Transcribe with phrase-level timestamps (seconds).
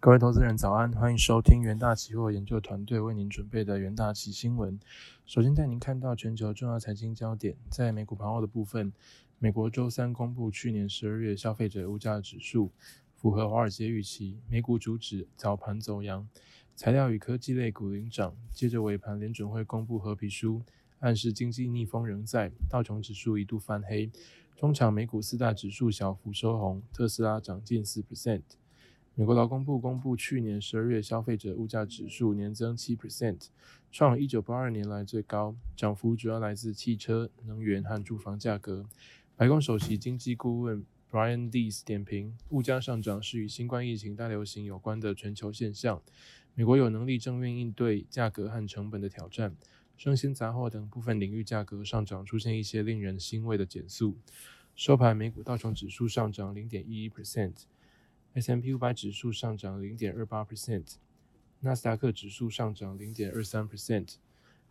[0.00, 4.78] 各位投资人早安，欢迎收听元大期货研究团队为您准备的元大期新闻。
[5.26, 8.92] 首先带您看到全球重要财经焦点，在美股盘后的部分，
[9.40, 12.70] 美国周三公布去年十二月消费者物价指数，
[13.16, 16.28] 符合华尔街预期，美股主指早盘走阳，
[16.76, 18.36] 材料与科技类股领涨。
[18.52, 20.62] 接着尾盘联准会公布合皮书，
[21.00, 24.08] 暗示经济逆风仍在，道琼指数一度翻黑。
[24.54, 28.42] 中场美股四大指数小幅收红，特斯拉涨近四 percent。
[29.18, 33.48] 美国劳工部公布去年十二月消费者物价指数年增七 percent，
[33.90, 38.86] 创一九八二年来最高，涨幅主要来自汽车、能源和住房价格。
[39.34, 46.00] 白宫首席经济顾问 Brian Deese 点评，物价上涨是与新冠疫情大流行有关的全球现象。
[46.54, 49.56] 美国有能力正面应对价格和成本的挑战，
[49.96, 54.16] 生鲜杂货等部分领域价格上涨出现一些令人欣慰的减速。
[54.76, 57.64] 收盘，美股道琼指数上涨零点一一 percent。
[58.34, 60.94] S M P 五百指数上涨零点二八 percent，
[61.60, 64.16] 纳斯达克指数上涨零点二三 percent，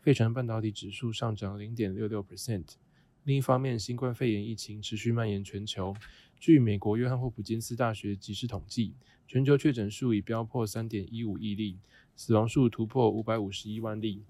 [0.00, 2.74] 费城半导体指数上涨零点六六 percent。
[3.22, 5.96] 另一方面，新冠肺炎疫情持续蔓延全球。
[6.38, 8.92] 据美国约翰霍普金斯大学即时统计，
[9.26, 11.78] 全球确诊数已飙破三点一五亿例，
[12.14, 14.22] 死亡数突破五百五十一万例。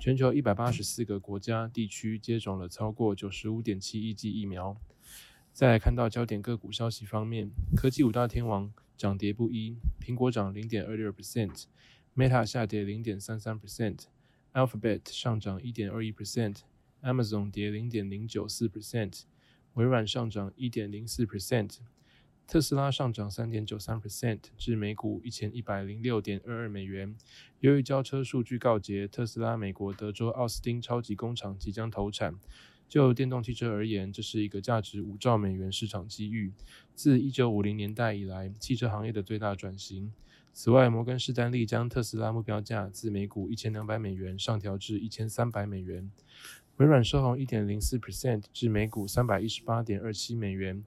[0.00, 4.76] 全球一百八十四个国家地区接种了超过九十五点七亿剂疫苗。
[5.60, 19.24] 再来看到焦点个股消息方面，科技五大天王涨跌不一，苹果涨零点二六 percent，Meta 下跌零点三三 percent，Alphabet 上涨一点二一 percent，Amazon 跌零点零九四 percent，
[19.74, 21.80] 微软上涨一点零四 percent，
[22.46, 27.14] 特斯拉上涨三点九三 percent 至每股一千一百零六点二二美元。
[27.58, 32.36] 由于交车数据告捷，特斯拉美国德州奥斯汀超级工厂即将投产。
[32.90, 36.52] 就电动汽车而言，这是一个价值五兆美元市场机遇。
[36.96, 40.12] 自一九五零年代以来，汽车行业的最大转型。
[40.52, 46.10] 此外，摩根士丹利将特斯拉目标价自每股一千两百美元上调至一千三百美元。
[46.78, 50.82] 微软收红一点零四 percent 至每股三百一十八点二七美元。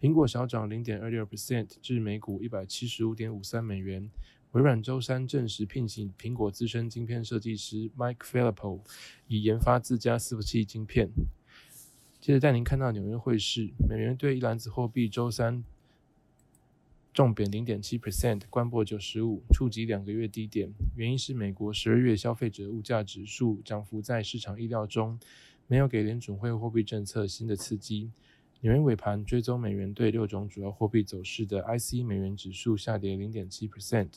[0.00, 4.08] 苹果小涨零点二六 percent 至每股一百七十五点五三美元。
[4.52, 8.80] 微软周三证实聘请苹果资深晶片设计师 Mike Filippo，
[9.26, 11.10] 以研发自家伺服器晶片。
[12.20, 15.62] 接着带您看到纽约汇市，美元兑一篮子货币周三
[17.14, 20.74] 重贬零点七 percent，关破九十五，触及两个月低点。
[20.96, 25.18] 原因是美国十二月消费者物价指数涨幅在市场意料中，
[25.68, 28.10] 没有给联准会货币政策新的刺激。
[28.62, 34.08] 纽约尾盘追踪美元对六种主要货币走势的 IC 美元指数下跌零点七 percent，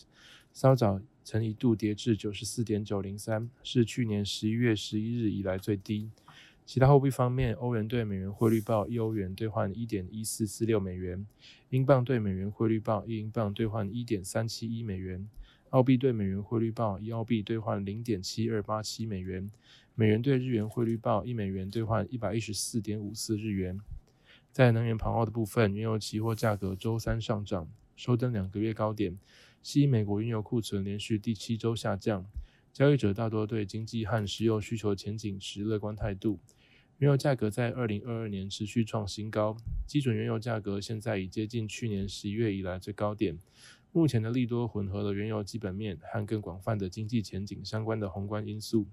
[0.51, 6.09] 稍早曾一度跌至九十四点九零三，是去年十一月十一日以来最低。
[6.65, 11.25] 其他货币方面，欧元对美元汇率报一欧元兑换一点一四四六美元，
[11.69, 15.27] 英镑对美元汇率报一英镑兑换一点三七一美元，
[15.71, 19.51] 澳币对美元汇率报一澳币兑换零点七二八七美元，
[19.95, 23.77] 美元对日元汇率报一美元兑换一百一十四点五四日元。
[24.53, 27.67] 在能源盘后的部分，原油期货价格周三上涨，
[27.97, 29.17] 收登两个月高点，
[29.61, 32.25] 西美国原油库存连续第七周下降。
[32.73, 36.39] 交易者大多对经济和石油需求前景持乐观态度。
[36.99, 43.37] 原油价格在二零二二年持续创新高，基准原油价格现在已接近去年十一月以来最高点。
[43.91, 48.87] 目前的利多混合了原油基本面和更广泛的经济前景相关的宏观因素。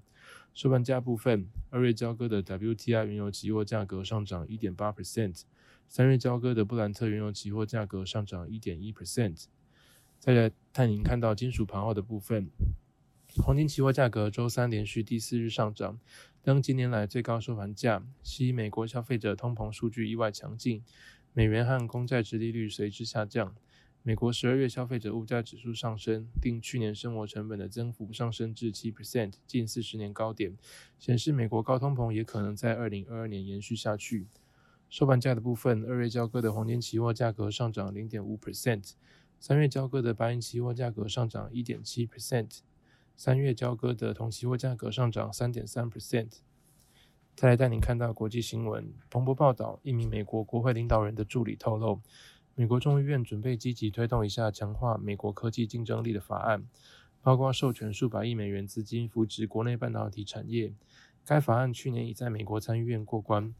[0.54, 5.42] 收盘价部分，二月交割的 WTI 原油期货价格上涨一点八 percent，
[5.86, 9.44] 三月交割的布兰特原油期货价格上涨一点一 percent。
[10.18, 12.50] 再来带您看到金属盘后的部分。
[13.42, 15.98] 黄金期货价格周三连续第四日上涨，
[16.42, 18.02] 登今年来最高收盘价。
[18.22, 20.82] 吸美国消费者通膨数据意外强劲，
[21.32, 23.54] 美元和公债殖利率随之下降。
[24.02, 30.56] 美国十二月消费者物价指数上升，并去年生活成本的增幅上升至七 percent，近四十年高点，
[30.98, 34.26] 显示美国高通膨也可能在二零二二年延续下去。
[34.90, 38.92] 收盘价的部分，二月交割的黄金期货价格上涨零点五 percent，
[39.38, 42.60] 三月交割的白银期货价格上涨一点七 percent。
[43.18, 46.34] 三月交割的铜期货价格上涨三点三 percent。
[47.34, 48.94] 再来带您看到国际新闻。
[49.10, 52.00] 彭博报道，一名美国国会领导人的助理透露，
[52.54, 56.68] 美国众议院准备积极推动一下强化美国科技竞争力的法案，
[57.20, 60.72] 包括授权数百亿美元资金扶植国内半导体产业。
[61.24, 63.52] 该法案去年已在美国参议院过关。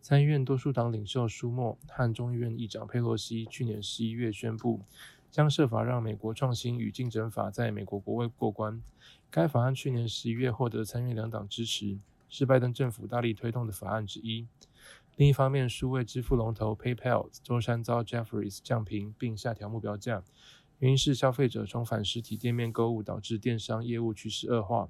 [0.00, 4.82] 参议院多数党领袖舒默和众议院议长佩洛西去年十一月宣布。
[5.30, 8.82] 将设法让美国创新与竞争法在美国国会过关。
[9.30, 11.98] 该法案去年十一月获得参院两党支持，
[12.28, 14.46] 是拜登政府大力推动的法案之一。
[15.16, 20.22] 另一方面，数位支付龙头 PayPal 周三遭 Jeffries 降评并下调目标价，
[20.78, 24.88] 原因是消费者重返实体店面购物，导致电商业务趋势恶化。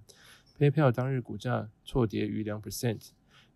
[0.58, 3.10] PayPal 当日股价错跌逾两 percent。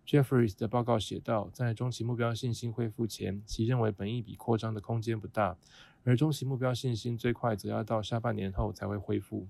[0.05, 5.57] Jeffries 的报告写道，在中期目标信心恢复前，其认为本益比扩张的空间不大，
[6.05, 9.47] 而中期目标信心最快则要到下半年后才会恢复。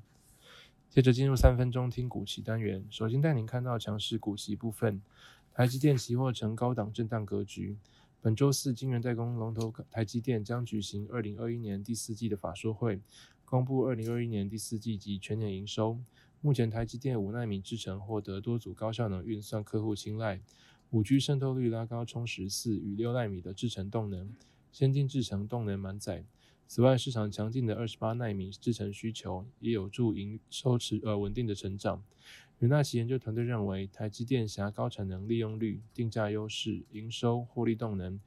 [0.89, 5.01] 接着进入三分钟听股期单元，首先带您看到强势股期部分，
[5.53, 7.75] 台积电期货呈高档震荡格局。
[8.21, 13.01] 本周四，晶圆代工龙头台积电将举行二零二一年第四季的法说会，
[13.43, 15.99] 公布二零二一年第四季及全年营收。
[16.39, 20.39] 目前，台积电五纳米制程获得多组高效能运算客户青睐，
[20.91, 24.33] 五 G 渗透率拉高，充十四与六纳米的制程动能，
[24.71, 26.23] 先进制程动能满载。
[26.67, 32.03] 此外，市场强劲的二十八纳米制程需求也有助营收持呃稳定的成长。
[32.59, 38.19] 元大奇研究团队认为，台积电辖高产能利用率、定价优势、营收获利动能，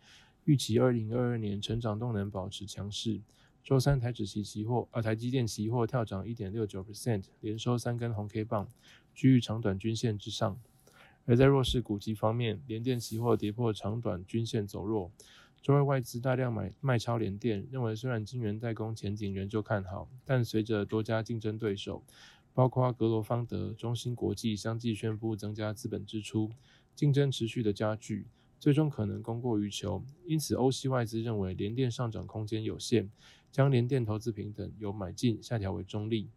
[0.45, 3.21] 预期二零二二年成长动能保持强势。
[3.65, 8.69] 周三台指期期货，呃台积电期货跳涨一点六九 percent，连收三根红 K 棒，
[9.15, 10.59] 居于长短均线之上。
[11.27, 15.11] 而在弱势股基方面，联电期货跌破长短均线走弱。
[15.63, 22.03] 周二外资大量买卖超联电，认为虽然晶圆代工前景仍旧看好，但随着多家竞争对手。
[22.55, 26.51] 包括格罗方德、中芯国际相继宣布增加资本支出，
[26.93, 28.27] 竞争持续的加剧，
[28.59, 30.03] 最终可能供过于求。
[30.27, 33.13] 因此，欧系外资认为联电上涨空间有限，
[33.53, 36.31] 将联电投资平等由买进下调为中立。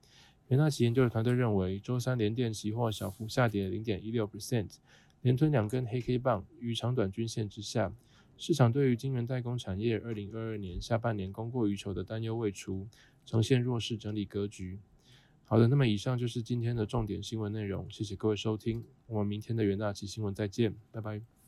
[0.50, 4.76] 元大旗研究的团队认为，周三联电期货小幅下跌零点一六 percent，
[5.22, 7.92] 连吞两根黑 K 棒于长短均线之下。
[8.38, 12.88] 市场对于晶圆代工产业二零二二年下半年供过于求的担忧未除，
[13.26, 14.80] 呈现弱势整理格局。
[15.46, 21.41] 好的，那么以上就是今天的重点新闻内容，谢谢各位收听，我们明天的元大旗新闻再见，拜拜。